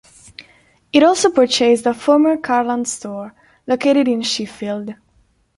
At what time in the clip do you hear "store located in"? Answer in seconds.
2.87-4.23